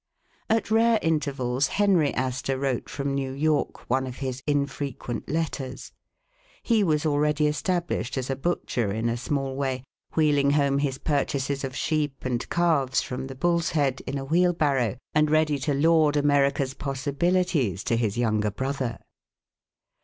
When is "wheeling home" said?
10.15-10.79